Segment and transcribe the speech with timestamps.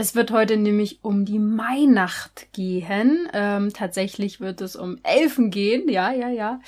[0.00, 3.28] Es wird heute nämlich um die Mainacht gehen.
[3.34, 5.90] Ähm, tatsächlich wird es um Elfen gehen.
[5.90, 6.60] Ja, ja, ja.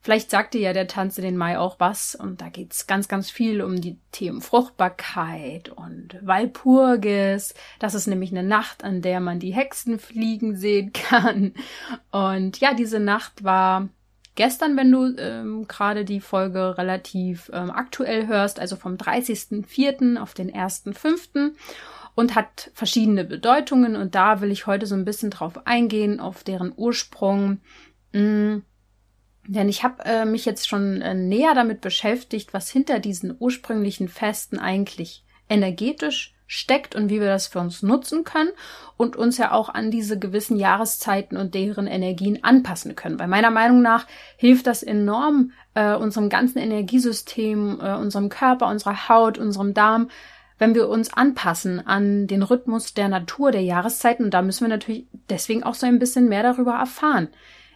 [0.00, 2.14] Vielleicht sagte ja der Tanz in den Mai auch was.
[2.14, 7.52] Und da geht's ganz, ganz viel um die Themen Fruchtbarkeit und Walpurgis.
[7.80, 11.52] Das ist nämlich eine Nacht, an der man die Hexen fliegen sehen kann.
[12.12, 13.90] Und ja, diese Nacht war
[14.36, 20.16] gestern, wenn du ähm, gerade die Folge relativ ähm, aktuell hörst, also vom 30.04.
[20.16, 21.52] auf den 1.05
[22.14, 26.44] und hat verschiedene Bedeutungen und da will ich heute so ein bisschen drauf eingehen, auf
[26.44, 27.60] deren Ursprung.
[28.12, 28.58] Mm,
[29.46, 34.08] denn ich habe äh, mich jetzt schon äh, näher damit beschäftigt, was hinter diesen ursprünglichen
[34.08, 38.50] Festen eigentlich energetisch steckt und wie wir das für uns nutzen können
[38.96, 43.18] und uns ja auch an diese gewissen Jahreszeiten und deren Energien anpassen können.
[43.18, 49.08] Weil meiner Meinung nach hilft das enorm äh, unserem ganzen Energiesystem, äh, unserem Körper, unserer
[49.08, 50.10] Haut, unserem Darm
[50.58, 54.26] wenn wir uns anpassen an den Rhythmus der Natur, der Jahreszeiten.
[54.26, 57.28] Und da müssen wir natürlich deswegen auch so ein bisschen mehr darüber erfahren.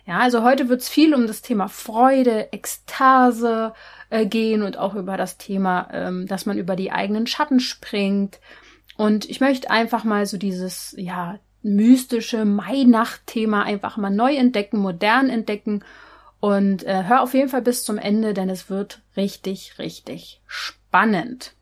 [0.07, 3.75] Ja, also heute wird es viel um das Thema Freude, Ekstase
[4.09, 8.41] äh, gehen und auch über das Thema, ähm, dass man über die eigenen Schatten springt.
[8.97, 15.29] Und ich möchte einfach mal so dieses, ja, mystische Mainacht-Thema einfach mal neu entdecken, modern
[15.29, 15.85] entdecken.
[16.41, 21.53] Und äh, hör auf jeden Fall bis zum Ende, denn es wird richtig, richtig spannend.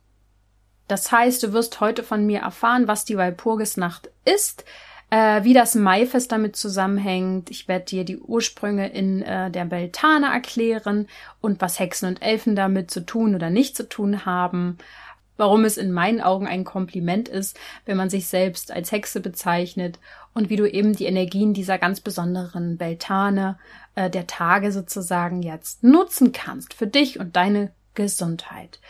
[0.89, 4.65] Das heißt, du wirst heute von mir erfahren, was die Walpurgisnacht ist,
[5.11, 7.51] äh, wie das Maifest damit zusammenhängt.
[7.51, 11.09] Ich werde dir die Ursprünge in äh, der Beltane erklären
[11.41, 14.79] und was Hexen und Elfen damit zu tun oder nicht zu tun haben.
[15.39, 19.98] Warum es in meinen Augen ein Kompliment ist, wenn man sich selbst als Hexe bezeichnet
[20.33, 23.58] und wie du eben die Energien dieser ganz besonderen Beltane
[23.97, 28.80] äh, der Tage sozusagen jetzt nutzen kannst für dich und deine Gesundheit.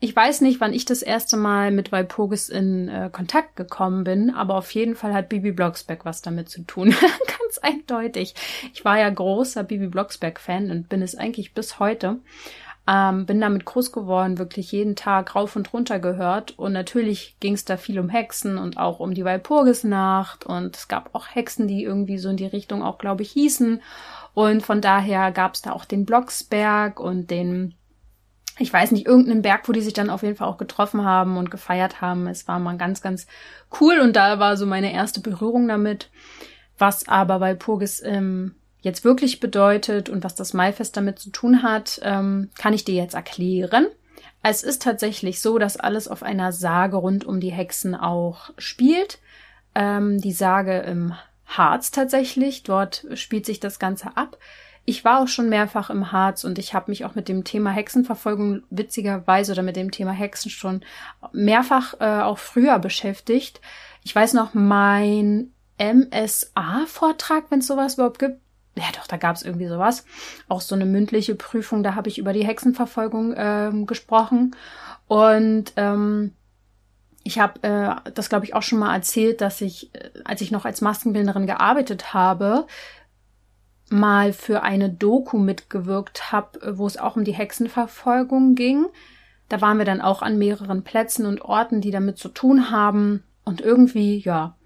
[0.00, 4.30] Ich weiß nicht, wann ich das erste Mal mit Walpurgis in äh, Kontakt gekommen bin,
[4.30, 6.90] aber auf jeden Fall hat Bibi Blocksberg was damit zu tun.
[7.38, 8.34] Ganz eindeutig.
[8.74, 12.18] Ich war ja großer Bibi Blocksberg-Fan und bin es eigentlich bis heute.
[12.86, 16.58] Ähm, bin damit groß geworden, wirklich jeden Tag rauf und runter gehört.
[16.58, 20.44] Und natürlich ging es da viel um Hexen und auch um die Walpurgisnacht.
[20.44, 23.80] Und es gab auch Hexen, die irgendwie so in die Richtung auch, glaube ich, hießen.
[24.34, 27.74] Und von daher gab es da auch den Blocksberg und den
[28.58, 31.36] ich weiß nicht, irgendeinen Berg, wo die sich dann auf jeden Fall auch getroffen haben
[31.36, 32.26] und gefeiert haben.
[32.28, 33.26] Es war mal ganz, ganz
[33.80, 36.10] cool und da war so meine erste Berührung damit.
[36.78, 42.00] Was aber Walpurgis ähm, jetzt wirklich bedeutet und was das Maifest damit zu tun hat,
[42.02, 43.86] ähm, kann ich dir jetzt erklären.
[44.42, 49.18] Es ist tatsächlich so, dass alles auf einer Sage rund um die Hexen auch spielt.
[49.74, 51.14] Ähm, die Sage im
[51.46, 52.62] Harz tatsächlich.
[52.62, 54.36] Dort spielt sich das Ganze ab.
[54.86, 57.70] Ich war auch schon mehrfach im Harz und ich habe mich auch mit dem Thema
[57.70, 60.82] Hexenverfolgung witzigerweise oder mit dem Thema Hexen schon
[61.32, 63.60] mehrfach äh, auch früher beschäftigt.
[64.02, 68.40] Ich weiß noch, mein MSA-Vortrag, wenn es sowas überhaupt gibt,
[68.76, 70.04] ja doch, da gab es irgendwie sowas.
[70.48, 74.54] Auch so eine mündliche Prüfung, da habe ich über die Hexenverfolgung ähm, gesprochen.
[75.06, 76.32] Und ähm,
[77.22, 80.50] ich habe äh, das, glaube ich, auch schon mal erzählt, dass ich, äh, als ich
[80.50, 82.66] noch als Maskenbildnerin gearbeitet habe,
[83.94, 88.86] mal für eine Doku mitgewirkt habe, wo es auch um die Hexenverfolgung ging.
[89.48, 93.22] Da waren wir dann auch an mehreren Plätzen und Orten, die damit zu tun haben.
[93.44, 94.56] Und irgendwie, ja,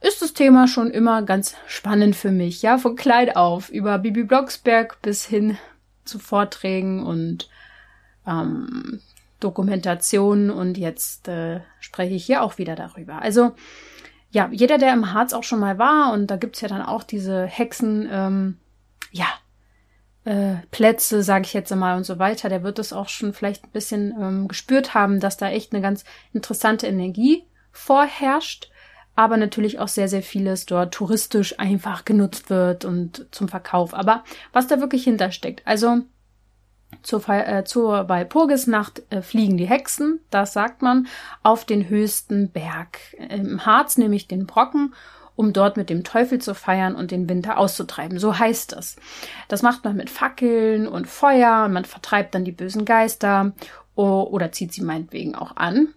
[0.00, 2.62] ist das Thema schon immer ganz spannend für mich.
[2.62, 5.56] Ja, von klein auf, über Bibi Blocksberg bis hin
[6.04, 7.48] zu Vorträgen und
[8.26, 9.00] ähm,
[9.40, 10.50] Dokumentationen.
[10.50, 13.22] Und jetzt äh, spreche ich hier auch wieder darüber.
[13.22, 13.52] Also
[14.30, 17.02] ja, jeder, der im Harz auch schon mal war, und da gibt's ja dann auch
[17.02, 18.58] diese Hexen, ähm,
[19.10, 19.26] ja,
[20.24, 23.64] äh, Plätze, sage ich jetzt mal und so weiter, der wird es auch schon vielleicht
[23.64, 28.70] ein bisschen ähm, gespürt haben, dass da echt eine ganz interessante Energie vorherrscht,
[29.16, 33.94] aber natürlich auch sehr, sehr vieles dort touristisch einfach genutzt wird und zum Verkauf.
[33.94, 36.02] Aber was da wirklich hintersteckt, also
[37.02, 41.06] zur, äh, zur Walpurgisnacht äh, fliegen die Hexen, das sagt man,
[41.42, 42.98] auf den höchsten Berg
[43.30, 44.94] im Harz, nämlich den Brocken,
[45.36, 48.18] um dort mit dem Teufel zu feiern und den Winter auszutreiben.
[48.18, 48.96] So heißt es.
[49.48, 53.52] Das macht man mit Fackeln und Feuer, man vertreibt dann die bösen Geister
[53.94, 55.88] oder zieht sie meinetwegen auch an.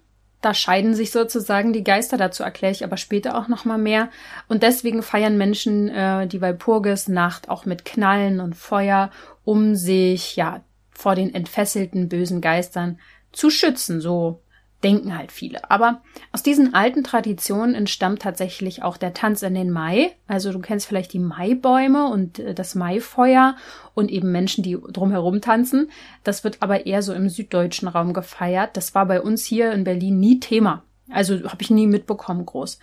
[0.42, 4.10] Da scheiden sich sozusagen die Geister, dazu erkläre ich aber später auch nochmal mehr.
[4.50, 9.10] Und deswegen feiern Menschen äh, die Walpurgisnacht auch mit Knallen und Feuer,
[9.46, 10.62] um sich ja
[11.04, 12.98] vor den entfesselten bösen Geistern
[13.34, 14.00] zu schützen.
[14.00, 14.40] So
[14.86, 15.70] denken halt viele.
[15.70, 16.02] Aber
[16.32, 20.16] aus diesen alten Traditionen entstammt tatsächlich auch der Tanz in den Mai.
[20.28, 23.58] Also du kennst vielleicht die Maibäume und äh, das Maifeuer
[23.94, 25.92] und eben Menschen, die drumherum tanzen.
[26.24, 28.78] Das wird aber eher so im süddeutschen Raum gefeiert.
[28.78, 30.84] Das war bei uns hier in Berlin nie Thema.
[31.10, 32.80] Also habe ich nie mitbekommen groß.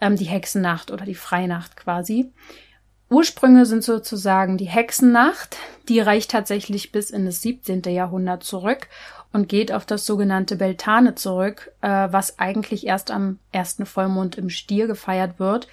[0.00, 2.30] Ähm, die Hexennacht oder die Freinacht quasi.
[3.14, 5.56] Ursprünge sind sozusagen die Hexennacht,
[5.88, 7.82] die reicht tatsächlich bis in das 17.
[7.82, 8.88] Jahrhundert zurück
[9.32, 14.50] und geht auf das sogenannte Beltane zurück, äh, was eigentlich erst am ersten Vollmond im
[14.50, 15.68] Stier gefeiert wird.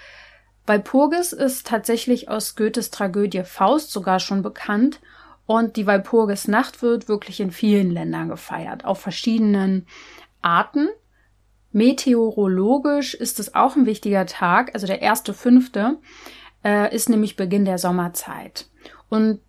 [0.67, 4.99] Walpurgis ist tatsächlich aus Goethes Tragödie Faust sogar schon bekannt
[5.47, 9.87] und die Walpurgisnacht wird wirklich in vielen Ländern gefeiert, auf verschiedenen
[10.43, 10.89] Arten.
[11.71, 15.97] Meteorologisch ist es auch ein wichtiger Tag, also der erste fünfte
[16.63, 18.67] äh, ist nämlich Beginn der Sommerzeit.
[19.09, 19.39] Und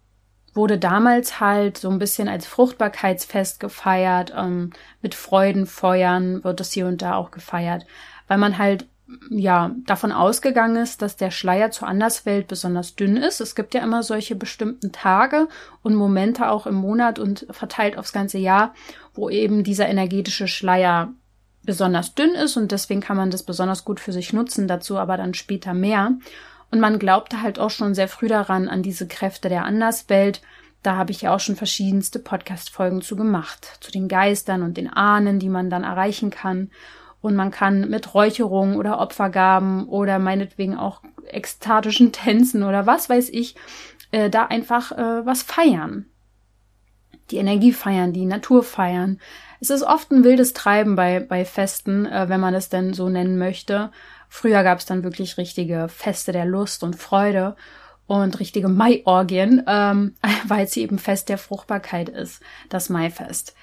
[0.55, 4.32] wurde damals halt so ein bisschen als Fruchtbarkeitsfest gefeiert.
[4.37, 4.70] Ähm,
[5.00, 7.87] mit Freudenfeuern wird es hier und da auch gefeiert,
[8.29, 8.87] weil man halt
[9.31, 13.41] ja davon ausgegangen ist, dass der Schleier zur Anderswelt besonders dünn ist.
[13.41, 15.49] Es gibt ja immer solche bestimmten Tage
[15.82, 18.75] und Momente auch im Monat und verteilt aufs ganze Jahr,
[19.15, 21.12] wo eben dieser energetische Schleier
[21.65, 25.17] besonders dünn ist und deswegen kann man das besonders gut für sich nutzen, dazu aber
[25.17, 26.12] dann später mehr.
[26.73, 30.41] Und man glaubte halt auch schon sehr früh daran, an diese Kräfte der Anderswelt.
[30.83, 34.91] Da habe ich ja auch schon verschiedenste Podcast-Folgen zu gemacht, zu den Geistern und den
[34.91, 36.71] Ahnen, die man dann erreichen kann.
[37.21, 43.29] Und man kann mit Räucherungen oder Opfergaben oder meinetwegen auch ekstatischen Tänzen oder was weiß
[43.29, 43.55] ich,
[44.11, 46.07] äh, da einfach äh, was feiern.
[47.31, 49.21] Die Energie feiern, die Natur feiern.
[49.61, 53.11] Es ist oft ein wildes Treiben bei, bei Festen, äh, wenn man es denn so
[53.11, 53.91] nennen möchte.
[54.34, 57.55] Früher gab es dann wirklich richtige Feste der Lust und Freude
[58.06, 60.14] und richtige Maiorgien, ähm,
[60.49, 62.40] weil sie eben Fest der Fruchtbarkeit ist,
[62.70, 63.55] das Maifest.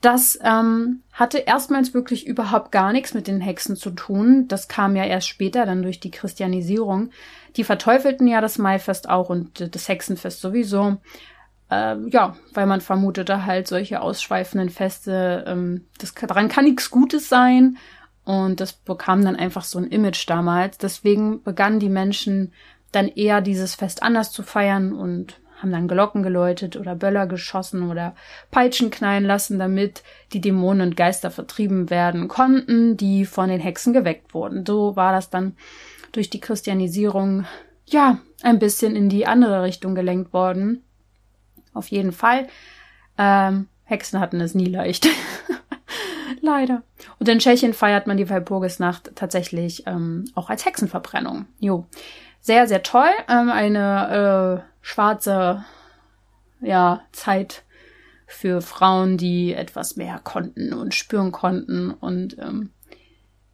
[0.00, 4.48] Das ähm, hatte erstmals wirklich überhaupt gar nichts mit den Hexen zu tun.
[4.48, 7.10] Das kam ja erst später, dann durch die Christianisierung.
[7.56, 10.96] Die verteufelten ja das Maifest auch und das Hexenfest sowieso.
[11.70, 17.28] Äh, ja, weil man vermutete halt solche ausschweifenden Feste, ähm, das, daran kann nichts Gutes
[17.28, 17.76] sein.
[18.24, 20.78] Und das bekam dann einfach so ein Image damals.
[20.78, 22.52] Deswegen begannen die Menschen
[22.92, 27.90] dann eher dieses Fest anders zu feiern und haben dann Glocken geläutet oder Böller geschossen
[27.90, 28.14] oder
[28.50, 33.92] Peitschen knallen lassen, damit die Dämonen und Geister vertrieben werden konnten, die von den Hexen
[33.92, 34.64] geweckt wurden.
[34.66, 35.56] So war das dann
[36.12, 37.46] durch die Christianisierung
[37.86, 40.82] ja ein bisschen in die andere Richtung gelenkt worden.
[41.72, 42.46] Auf jeden Fall.
[43.18, 45.08] Ähm, Hexen hatten es nie leicht.
[46.44, 46.82] Leider.
[47.18, 51.46] Und in Tschechien feiert man die Walpurgisnacht tatsächlich ähm, auch als Hexenverbrennung.
[51.58, 51.86] Jo.
[52.40, 53.08] Sehr, sehr toll.
[53.30, 55.64] Ähm, eine äh, schwarze
[56.60, 57.62] ja, Zeit
[58.26, 61.90] für Frauen, die etwas mehr konnten und spüren konnten.
[61.92, 62.68] Und ähm,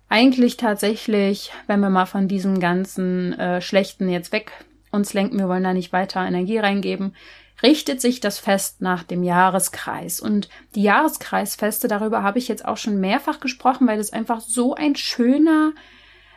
[0.08, 4.50] eigentlich tatsächlich, wenn wir mal von diesem ganzen äh, Schlechten jetzt weg
[4.90, 7.14] uns lenken, wir wollen da nicht weiter Energie reingeben,
[7.62, 10.20] richtet sich das Fest nach dem Jahreskreis.
[10.20, 14.74] Und die Jahreskreisfeste, darüber habe ich jetzt auch schon mehrfach gesprochen, weil es einfach so
[14.74, 15.72] ein schöner,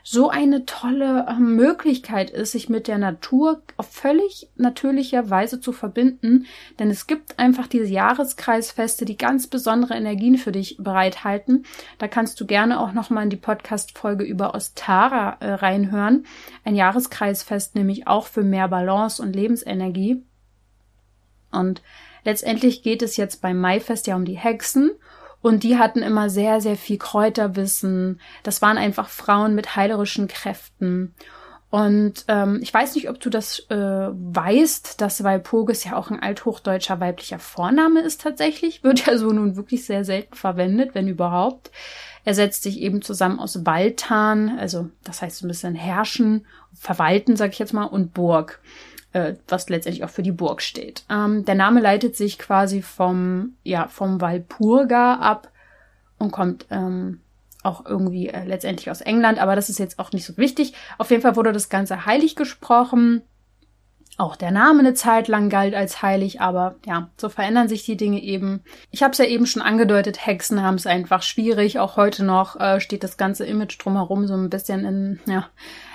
[0.05, 5.71] so eine tolle äh, Möglichkeit ist, sich mit der Natur auf völlig natürlicher Weise zu
[5.71, 6.45] verbinden.
[6.77, 11.65] Denn es gibt einfach diese Jahreskreisfeste, die ganz besondere Energien für dich bereithalten.
[11.99, 16.25] Da kannst du gerne auch nochmal in die Podcast-Folge über Ostara äh, reinhören.
[16.65, 20.21] Ein Jahreskreisfest nämlich auch für mehr Balance und Lebensenergie.
[21.53, 21.81] Und
[22.23, 24.91] letztendlich geht es jetzt beim Maifest ja um die Hexen.
[25.41, 28.21] Und die hatten immer sehr, sehr viel Kräuterwissen.
[28.43, 31.13] Das waren einfach Frauen mit heilerischen Kräften.
[31.73, 36.21] Und ähm, ich weiß nicht, ob du das äh, weißt, dass Walpurgis ja auch ein
[36.21, 38.83] althochdeutscher weiblicher Vorname ist tatsächlich.
[38.83, 41.71] Wird ja so nun wirklich sehr selten verwendet, wenn überhaupt.
[42.25, 47.35] Er setzt sich eben zusammen aus Waltan, also das heißt so ein bisschen herrschen, verwalten,
[47.35, 48.61] sag ich jetzt mal, und Burg
[49.13, 51.05] äh, was letztendlich auch für die Burg steht.
[51.09, 55.49] Ähm, der Name leitet sich quasi vom, ja, vom Walpurga ab
[56.17, 57.19] und kommt ähm,
[57.63, 60.73] auch irgendwie äh, letztendlich aus England, aber das ist jetzt auch nicht so wichtig.
[60.97, 63.21] Auf jeden Fall wurde das Ganze heilig gesprochen.
[64.17, 67.97] Auch der Name eine Zeit lang galt als heilig, aber ja, so verändern sich die
[67.97, 68.61] Dinge eben.
[68.91, 71.79] Ich habe es ja eben schon angedeutet, Hexen haben es einfach schwierig.
[71.79, 75.47] Auch heute noch äh, steht das ganze Image drumherum so ein bisschen in, ja,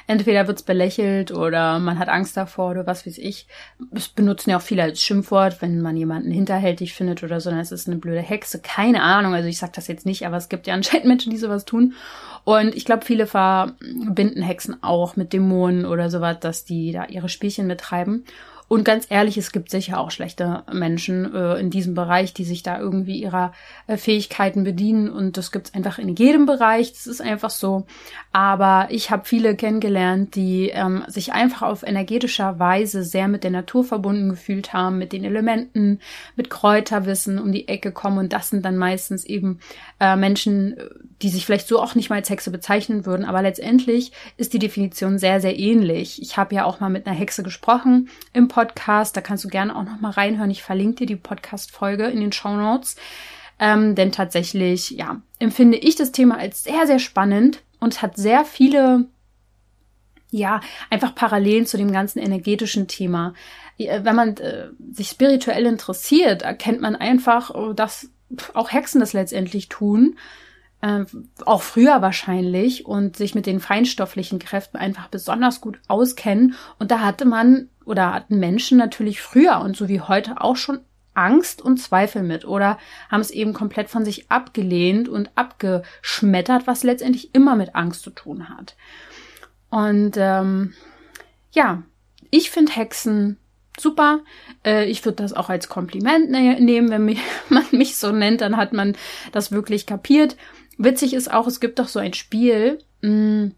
[0.09, 3.47] entweder wird's belächelt oder man hat Angst davor oder was weiß ich.
[3.93, 7.61] Es benutzen ja auch viele als Schimpfwort, wenn man jemanden hinterhältig findet oder so, dann
[7.61, 8.61] ist es eine blöde Hexe.
[8.61, 11.37] Keine Ahnung, also ich sag das jetzt nicht, aber es gibt ja anscheinend Menschen, die
[11.37, 11.95] sowas tun.
[12.45, 17.29] Und ich glaube, viele verbinden Hexen auch mit Dämonen oder sowas, dass die da ihre
[17.29, 18.25] Spielchen betreiben.
[18.69, 22.63] Und ganz ehrlich, es gibt sicher auch schlechte Menschen äh, in diesem Bereich, die sich
[22.63, 23.53] da irgendwie ihrer
[23.87, 25.09] äh, Fähigkeiten bedienen.
[25.09, 26.93] Und das gibt's einfach in jedem Bereich.
[26.93, 27.87] Das ist einfach so.
[28.31, 33.51] Aber ich habe viele kennengelernt, die ähm, sich einfach auf energetischer Weise sehr mit der
[33.51, 36.01] Natur verbunden gefühlt haben, mit den Elementen,
[36.37, 38.19] mit Kräuterwissen um die Ecke kommen.
[38.19, 39.61] Und das sind dann meistens eben
[39.99, 40.77] äh, Menschen,
[41.23, 43.25] die sich vielleicht so auch nicht mal als Hexe bezeichnen würden.
[43.25, 46.23] Aber letztendlich ist die Definition sehr, sehr ähnlich.
[46.23, 49.17] Ich habe ja auch mal mit einer Hexe gesprochen im Podcast.
[49.17, 50.51] Da kannst du gerne auch noch mal reinhören.
[50.51, 52.97] Ich verlinke dir die Podcast-Folge in den Show Notes.
[53.59, 58.45] Ähm, denn tatsächlich, ja, empfinde ich das Thema als sehr, sehr spannend und hat sehr
[58.45, 59.07] viele,
[60.31, 60.61] ja,
[60.91, 63.35] einfach Parallelen zu dem ganzen energetischen Thema.
[63.77, 68.11] Äh, wenn man äh, sich spirituell interessiert, erkennt man einfach, oh, dass
[68.55, 70.17] auch Hexen das letztendlich tun.
[70.81, 71.05] Äh,
[71.45, 76.55] auch früher wahrscheinlich und sich mit den feinstofflichen Kräften einfach besonders gut auskennen.
[76.79, 80.81] Und da hatte man oder hatten Menschen natürlich früher und so wie heute auch schon
[81.15, 82.79] Angst und Zweifel mit oder
[83.11, 88.11] haben es eben komplett von sich abgelehnt und abgeschmettert, was letztendlich immer mit Angst zu
[88.11, 88.77] tun hat.
[89.69, 90.75] Und ähm,
[91.51, 91.83] ja,
[92.31, 93.37] ich finde Hexen
[93.81, 94.21] super.
[94.65, 98.41] Äh, ich würde das auch als Kompliment ne nehmen, wenn mich, man mich so nennt,
[98.41, 98.97] dann hat man
[99.33, 100.37] das wirklich kapiert.
[100.79, 103.55] Witzig ist auch, es gibt doch so ein Spiel, mh, hm,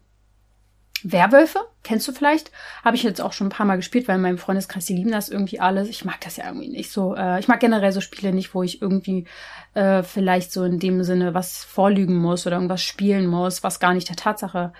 [1.03, 2.51] Werwölfe, kennst du vielleicht?
[2.83, 5.11] Habe ich jetzt auch schon ein paar Mal gespielt, weil in meinem Freundeskreis, die lieben
[5.11, 5.89] das irgendwie alles.
[5.89, 7.15] Ich mag das ja irgendwie nicht so.
[7.15, 9.25] Äh, ich mag generell so Spiele nicht, wo ich irgendwie
[9.73, 13.93] äh, vielleicht so in dem Sinne was vorlügen muss oder irgendwas spielen muss, was gar
[13.93, 14.73] nicht der Tatsache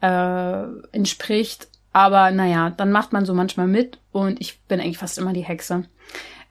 [0.00, 1.68] äh, entspricht.
[1.92, 5.44] Aber naja, dann macht man so manchmal mit und ich bin eigentlich fast immer die
[5.44, 5.84] Hexe.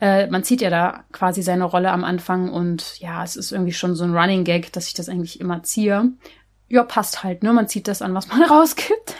[0.03, 3.72] Äh, man zieht ja da quasi seine Rolle am Anfang und ja, es ist irgendwie
[3.72, 6.12] schon so ein Running Gag, dass ich das eigentlich immer ziehe
[6.74, 7.53] ja, passt halt, ne?
[7.53, 9.15] Man zieht das an, was man rausgibt.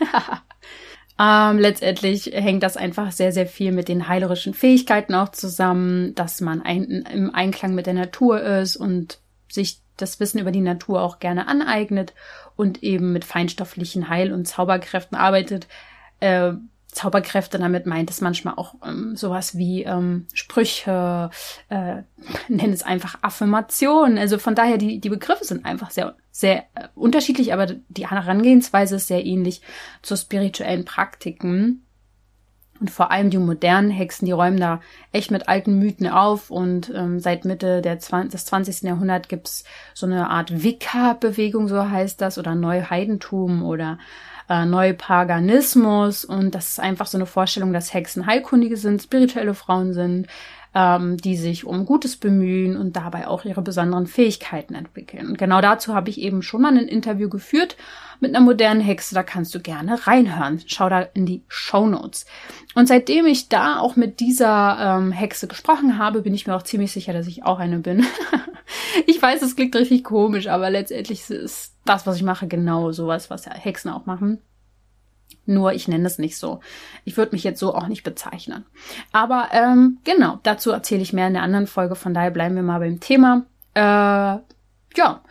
[1.20, 6.42] ähm, letztendlich hängt das einfach sehr, sehr viel mit den heilerischen Fähigkeiten auch zusammen, dass
[6.42, 9.20] man ein, im Einklang mit der Natur ist und
[9.52, 12.16] sich das Wissen über die Natur auch gerne aneignet
[12.56, 15.68] und eben mit feinstofflichen Heil- und Zauberkräften arbeitet.
[16.20, 16.54] Äh,
[16.94, 21.30] Zauberkräfte, damit meint es manchmal auch ähm, sowas wie ähm, Sprüche,
[21.70, 22.04] äh,
[22.48, 24.18] nennen es einfach Affirmationen.
[24.18, 28.96] Also von daher, die, die Begriffe sind einfach sehr, sehr äh, unterschiedlich, aber die Herangehensweise
[28.96, 29.62] ist sehr ähnlich
[30.02, 31.86] zu spirituellen Praktiken.
[32.80, 34.82] Und vor allem die modernen Hexen, die räumen da
[35.14, 36.52] echt mit alten Mythen auf.
[36.52, 38.82] Und ähm, seit Mitte der 20, des 20.
[38.82, 44.00] Jahrhunderts gibt's so eine Art Wicca-Bewegung, so heißt das, oder Neuheidentum oder
[44.50, 46.26] äh, Neupaganismus.
[46.26, 50.28] Und das ist einfach so eine Vorstellung, dass Hexen Heilkundige sind, spirituelle Frauen sind,
[50.76, 55.28] ähm, die sich um Gutes bemühen und dabei auch ihre besonderen Fähigkeiten entwickeln.
[55.28, 57.78] Und genau dazu habe ich eben schon mal ein Interview geführt
[58.20, 59.14] mit einer modernen Hexe.
[59.14, 60.62] Da kannst du gerne reinhören.
[60.66, 62.26] Schau da in die Show Notes.
[62.74, 66.64] Und seitdem ich da auch mit dieser ähm, Hexe gesprochen habe, bin ich mir auch
[66.64, 68.06] ziemlich sicher, dass ich auch eine bin.
[69.06, 73.30] ich weiß, es klingt richtig komisch, aber letztendlich ist das, was ich mache, genau sowas,
[73.30, 74.40] was Hexen auch machen.
[75.46, 76.62] Nur ich nenne es nicht so.
[77.04, 78.66] Ich würde mich jetzt so auch nicht bezeichnen.
[79.12, 81.96] Aber ähm, genau, dazu erzähle ich mehr in der anderen Folge.
[81.96, 83.46] Von daher bleiben wir mal beim Thema.
[83.74, 83.82] Äh,
[84.96, 85.22] ja,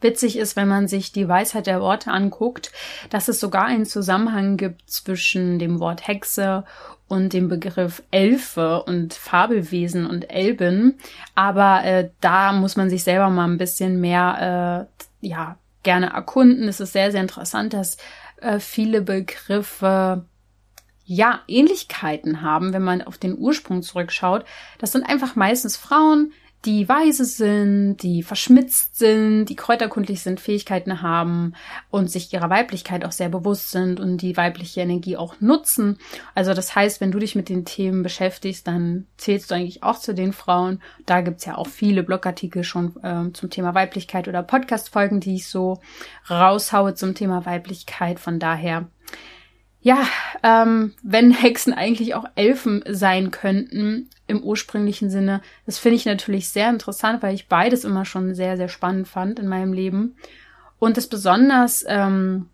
[0.00, 2.72] witzig ist, wenn man sich die Weisheit der Worte anguckt,
[3.10, 6.64] dass es sogar einen Zusammenhang gibt zwischen dem Wort Hexe
[7.08, 10.98] und dem Begriff Elfe und Fabelwesen und Elben.
[11.34, 14.88] Aber äh, da muss man sich selber mal ein bisschen mehr,
[15.22, 16.66] äh, ja, gerne erkunden.
[16.68, 17.96] Es ist sehr, sehr interessant, dass
[18.40, 20.24] äh, viele Begriffe
[21.04, 24.44] ja Ähnlichkeiten haben, wenn man auf den Ursprung zurückschaut.
[24.78, 26.32] Das sind einfach meistens Frauen,
[26.66, 31.54] die weise sind, die verschmitzt sind, die kräuterkundlich sind, Fähigkeiten haben
[31.90, 35.98] und sich ihrer Weiblichkeit auch sehr bewusst sind und die weibliche Energie auch nutzen.
[36.34, 40.00] Also das heißt, wenn du dich mit den Themen beschäftigst, dann zählst du eigentlich auch
[40.00, 40.82] zu den Frauen.
[41.06, 45.46] Da gibt's ja auch viele Blogartikel schon äh, zum Thema Weiblichkeit oder Podcast-Folgen, die ich
[45.46, 45.80] so
[46.28, 48.18] raushaue zum Thema Weiblichkeit.
[48.18, 48.88] Von daher
[49.86, 49.98] ja,
[50.42, 56.48] ähm, wenn Hexen eigentlich auch Elfen sein könnten im ursprünglichen Sinne, das finde ich natürlich
[56.48, 60.16] sehr interessant, weil ich beides immer schon sehr, sehr spannend fand in meinem Leben.
[60.80, 62.48] Und das besonders, ähm,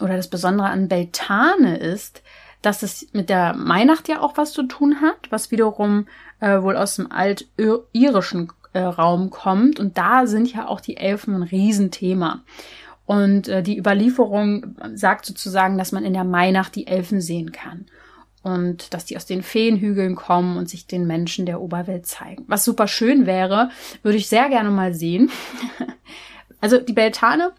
[0.00, 2.22] oder das Besondere an Beltane ist,
[2.62, 6.06] dass es mit der Mainacht ja auch was zu tun hat, was wiederum
[6.40, 9.78] äh, wohl aus dem altirischen äh, Raum kommt.
[9.78, 12.42] Und da sind ja auch die Elfen ein Riesenthema.
[13.08, 17.86] Und äh, die Überlieferung sagt sozusagen, dass man in der Mainacht die Elfen sehen kann.
[18.42, 22.44] Und dass die aus den Feenhügeln kommen und sich den Menschen der Oberwelt zeigen.
[22.48, 23.70] Was super schön wäre,
[24.02, 25.30] würde ich sehr gerne mal sehen.
[26.60, 27.52] also die Beltane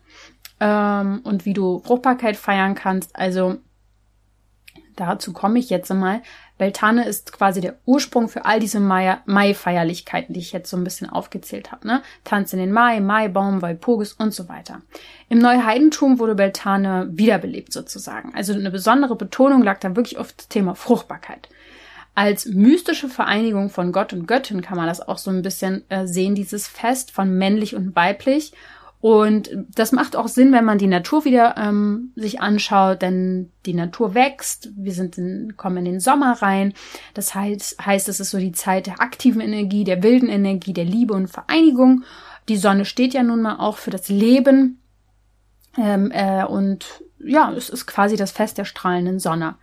[0.60, 3.16] ähm, und wie du Fruchtbarkeit feiern kannst.
[3.16, 3.58] Also
[5.00, 6.22] dazu komme ich jetzt mal.
[6.58, 11.10] Beltane ist quasi der Ursprung für all diese Mai-Feierlichkeiten, die ich jetzt so ein bisschen
[11.10, 11.88] aufgezählt habe.
[11.88, 12.02] Ne?
[12.26, 14.82] Tanz in den Mai, Maibaum, Walpurgis und so weiter.
[15.30, 18.34] Im Neuheidentum wurde Beltane wiederbelebt sozusagen.
[18.36, 21.48] Also eine besondere Betonung lag da wirklich auf das Thema Fruchtbarkeit.
[22.16, 26.06] Als mystische Vereinigung von Gott und Göttin kann man das auch so ein bisschen äh,
[26.06, 28.52] sehen, dieses Fest von männlich und weiblich
[29.02, 33.74] und das macht auch Sinn, wenn man die Natur wieder ähm, sich anschaut, denn die
[33.74, 36.74] Natur wächst, wir sind in, kommen in den Sommer rein.
[37.14, 40.84] Das heißt, heißt, es ist so die Zeit der aktiven Energie, der wilden Energie, der
[40.84, 42.04] Liebe und Vereinigung.
[42.50, 44.82] Die Sonne steht ja nun mal auch für das Leben.
[45.78, 46.86] Ähm, äh, und
[47.20, 49.56] ja, es ist quasi das Fest der strahlenden Sonne.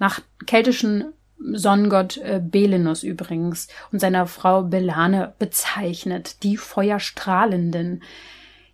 [0.00, 8.02] Nach keltischen Sonnengott äh, Belenus übrigens und seiner Frau Belane bezeichnet, die Feuerstrahlenden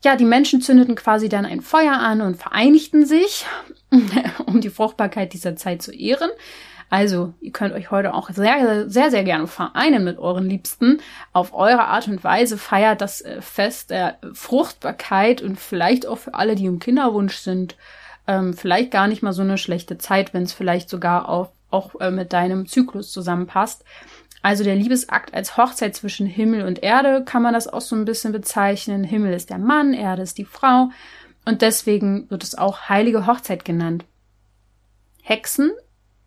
[0.06, 3.44] ja, die Menschen zündeten quasi dann ein Feuer an und vereinigten sich,
[4.46, 6.30] um die Fruchtbarkeit dieser Zeit zu ehren.
[6.90, 11.00] Also, ihr könnt euch heute auch sehr, sehr, sehr gerne vereinen mit euren Liebsten.
[11.32, 16.34] Auf eure Art und Weise feiert das äh, Fest der Fruchtbarkeit und vielleicht auch für
[16.34, 17.75] alle, die im Kinderwunsch sind,
[18.28, 22.00] ähm, vielleicht gar nicht mal so eine schlechte Zeit, wenn es vielleicht sogar auch, auch
[22.00, 23.84] äh, mit deinem Zyklus zusammenpasst.
[24.43, 28.05] Also der Liebesakt als Hochzeit zwischen Himmel und Erde kann man das auch so ein
[28.05, 29.05] bisschen bezeichnen.
[29.05, 30.90] Himmel ist der Mann, Erde ist die Frau.
[31.45, 34.05] Und deswegen wird es auch heilige Hochzeit genannt.
[35.23, 35.73] Hexen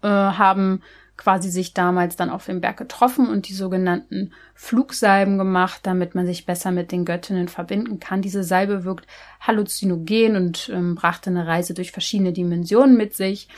[0.01, 0.81] äh, haben
[1.19, 6.25] quasi sich damals dann auf dem Berg getroffen und die sogenannten Flugsalben gemacht, damit man
[6.25, 8.21] sich besser mit den Göttinnen verbinden kann.
[8.21, 9.05] Diese Salbe wirkt
[9.41, 13.49] halluzinogen und ähm, brachte eine Reise durch verschiedene Dimensionen mit sich.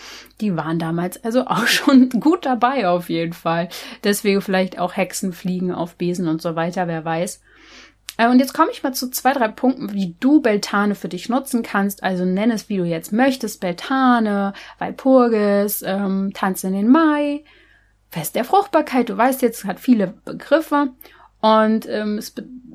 [0.42, 3.70] Die waren damals also auch schon gut dabei auf jeden Fall.
[4.04, 7.42] Deswegen vielleicht auch Hexen fliegen auf Besen und so weiter, wer weiß.
[8.18, 11.30] Äh, und jetzt komme ich mal zu zwei, drei Punkten, wie du Beltane für dich
[11.30, 12.04] nutzen kannst.
[12.04, 13.62] Also nenn es, wie du jetzt möchtest.
[13.62, 17.44] Beltane, Walpurgis, ähm, Tanz in den Mai,
[18.10, 19.10] Fest der Fruchtbarkeit.
[19.10, 20.90] Du weißt jetzt, hat viele Begriffe.
[21.42, 22.34] Und ähm, es,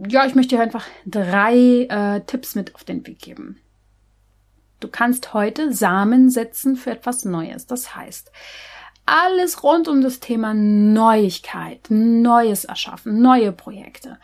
[0.09, 3.61] ja, ich möchte dir einfach drei äh, Tipps mit auf den Weg geben.
[4.81, 7.67] Du kannst heute Samen setzen für etwas Neues.
[7.67, 8.31] Das heißt,
[9.07, 14.19] alles rund um das Thema Neuigkeit, Neues erschaffen, neue Projekte.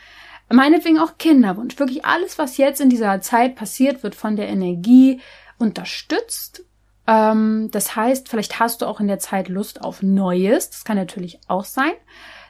[0.53, 1.79] Meinetwegen auch Kinderwunsch.
[1.79, 5.21] Wirklich alles, was jetzt in dieser Zeit passiert, wird von der Energie
[5.59, 6.65] unterstützt
[7.07, 10.71] ähm, das heißt, vielleicht hast du auch in der Zeit Lust auf Neues.
[10.71, 11.93] Das kann natürlich auch sein.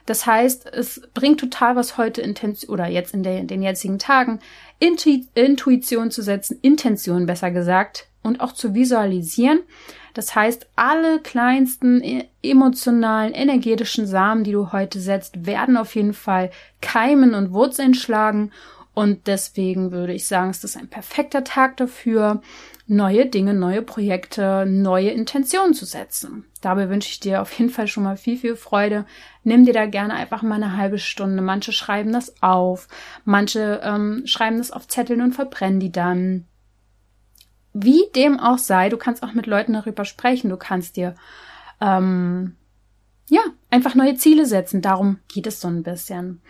[0.05, 3.99] Das heißt, es bringt total was heute Intention oder jetzt in, der, in den jetzigen
[3.99, 4.39] Tagen
[4.79, 9.59] Intu Intuition zu setzen, Intention besser gesagt und auch zu visualisieren.
[10.13, 16.13] Das heißt, alle kleinsten e, emotionalen, energetischen Samen, die du heute setzt, werden auf jeden
[16.13, 18.51] Fall keimen und Wurzeln schlagen.
[18.93, 22.41] Und deswegen würde ich sagen, es ist ein perfekter Tag dafür,
[22.85, 26.45] neue Dinge, neue Projekte, neue Intentionen zu setzen.
[26.61, 29.05] Dabei wünsche ich dir auf jeden Fall schon mal viel, viel Freude.
[29.43, 31.41] Nimm dir da gerne einfach mal eine halbe Stunde.
[31.41, 32.87] Manche schreiben das auf,
[33.25, 36.45] manche ähm, schreiben das auf Zetteln und verbrennen die dann.
[37.73, 40.49] Wie dem auch sei, du kannst auch mit Leuten darüber sprechen.
[40.49, 41.15] Du kannst dir
[41.81, 42.55] ähm,
[43.29, 44.81] ja einfach neue Ziele setzen.
[44.81, 46.41] Darum geht es so ein bisschen.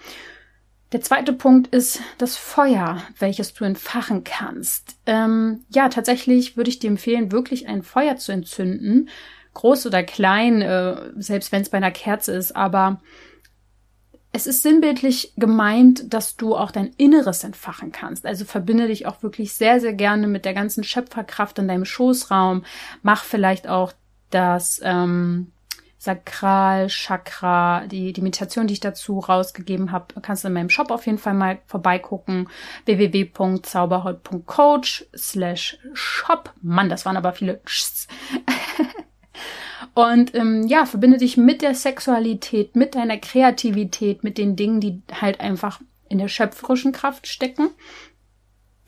[0.91, 4.97] Der zweite Punkt ist das Feuer, welches du entfachen kannst.
[5.07, 9.09] Ähm, ja, tatsächlich würde ich dir empfehlen, wirklich ein Feuer zu entzünden.
[9.55, 13.01] Groß oder klein, äh, selbst wenn es bei einer Kerze ist, aber
[14.35, 18.25] es ist sinnbildlich gemeint, dass du auch dein Inneres entfachen kannst.
[18.25, 22.65] Also verbinde dich auch wirklich sehr, sehr gerne mit der ganzen Schöpferkraft in deinem Schoßraum.
[23.03, 23.93] Mach vielleicht auch
[24.31, 25.51] das ähm,
[25.99, 30.89] Sakral, Chakra, die, die Meditation, die ich dazu rausgegeben habe, kannst du in meinem Shop
[30.89, 32.49] auf jeden Fall mal vorbeigucken.
[32.85, 36.51] www.zauberhaut.coach slash shop.
[36.61, 37.61] Mann, das waren aber viele.
[39.93, 45.01] Und ähm, ja, verbinde dich mit der Sexualität, mit deiner Kreativität, mit den Dingen, die
[45.11, 47.69] halt einfach in der schöpferischen Kraft stecken.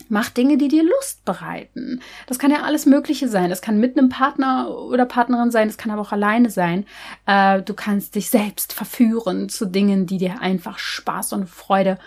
[0.08, 2.02] Mach Dinge, die dir Lust bereiten.
[2.28, 3.50] Das kann ja alles Mögliche sein.
[3.50, 5.68] Das kann mit einem Partner oder Partnerin sein.
[5.68, 6.86] Das kann aber auch alleine sein.
[7.26, 11.98] Äh, du kannst dich selbst verführen zu Dingen, die dir einfach Spaß und Freude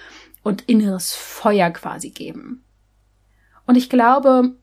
[0.42, 2.62] und inneres Feuer quasi geben.
[3.66, 4.54] Und ich glaube,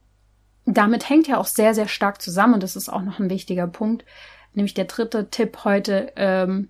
[0.66, 2.54] damit hängt ja auch sehr, sehr stark zusammen.
[2.54, 4.04] Und das ist auch noch ein wichtiger Punkt.
[4.52, 6.68] Nämlich der dritte Tipp heute, ähm,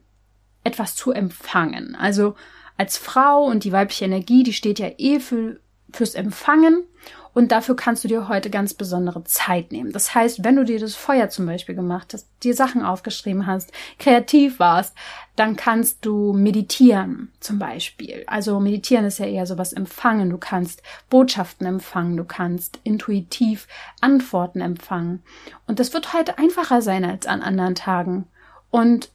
[0.64, 1.94] etwas zu empfangen.
[1.94, 2.34] Also
[2.76, 5.60] als Frau und die weibliche Energie, die steht ja eh für
[5.92, 6.84] fürs Empfangen.
[7.32, 9.92] Und dafür kannst du dir heute ganz besondere Zeit nehmen.
[9.92, 13.72] Das heißt, wenn du dir das Feuer zum Beispiel gemacht hast, dir Sachen aufgeschrieben hast,
[13.98, 14.94] kreativ warst,
[15.36, 18.24] dann kannst du meditieren zum Beispiel.
[18.26, 20.30] Also meditieren ist ja eher sowas empfangen.
[20.30, 23.68] Du kannst Botschaften empfangen, du kannst intuitiv
[24.00, 25.22] Antworten empfangen.
[25.66, 28.26] Und das wird heute einfacher sein als an anderen Tagen.
[28.70, 29.10] Und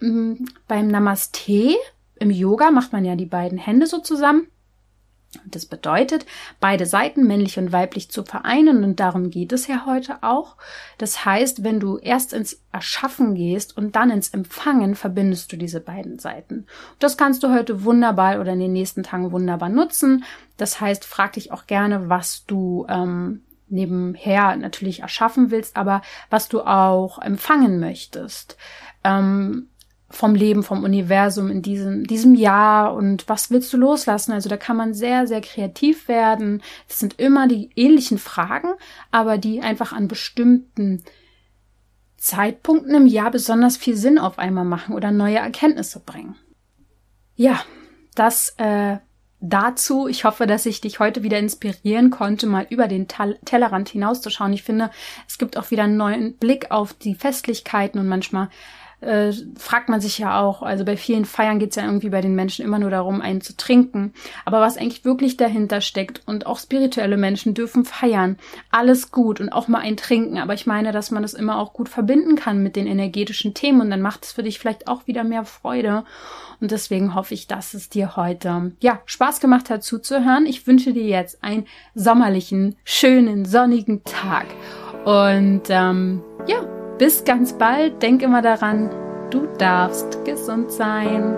[0.00, 1.74] mh, mm, beim Namaste
[2.16, 4.46] im Yoga macht man ja die beiden Hände so zusammen
[5.44, 6.26] das bedeutet,
[6.58, 10.56] beide Seiten, männlich und weiblich, zu vereinen und darum geht es ja heute auch.
[10.98, 15.80] Das heißt, wenn du erst ins Erschaffen gehst und dann ins Empfangen, verbindest du diese
[15.80, 16.66] beiden Seiten.
[16.98, 20.24] Das kannst du heute wunderbar oder in den nächsten Tagen wunderbar nutzen.
[20.56, 26.48] Das heißt, frag dich auch gerne, was du ähm, nebenher natürlich erschaffen willst, aber was
[26.48, 28.56] du auch empfangen möchtest.
[29.04, 29.68] Ähm,
[30.10, 34.32] vom Leben, vom Universum in diesem, diesem Jahr und was willst du loslassen?
[34.32, 36.62] Also da kann man sehr, sehr kreativ werden.
[36.88, 38.70] Es sind immer die ähnlichen Fragen,
[39.12, 41.04] aber die einfach an bestimmten
[42.16, 46.34] Zeitpunkten im Jahr besonders viel Sinn auf einmal machen oder neue Erkenntnisse bringen.
[47.36, 47.62] Ja,
[48.14, 48.98] das äh,
[49.40, 50.06] dazu.
[50.06, 54.52] Ich hoffe, dass ich dich heute wieder inspirieren konnte, mal über den Tellerrand hinauszuschauen.
[54.52, 54.90] Ich finde,
[55.26, 58.50] es gibt auch wieder einen neuen Blick auf die Festlichkeiten und manchmal
[59.00, 62.20] äh, fragt man sich ja auch, also bei vielen Feiern geht es ja irgendwie bei
[62.20, 64.12] den Menschen immer nur darum, einen zu trinken.
[64.44, 68.36] Aber was eigentlich wirklich dahinter steckt und auch spirituelle Menschen dürfen feiern,
[68.70, 70.38] alles gut und auch mal ein Trinken.
[70.38, 73.80] Aber ich meine, dass man das immer auch gut verbinden kann mit den energetischen Themen
[73.80, 76.04] und dann macht es für dich vielleicht auch wieder mehr Freude.
[76.60, 80.44] Und deswegen hoffe ich, dass es dir heute, ja, Spaß gemacht hat zuzuhören.
[80.44, 84.46] Ich wünsche dir jetzt einen sommerlichen, schönen, sonnigen Tag.
[85.04, 86.60] Und ähm, ja,
[87.00, 88.02] bis ganz bald.
[88.02, 88.90] Denk immer daran,
[89.30, 91.34] du darfst gesund sein.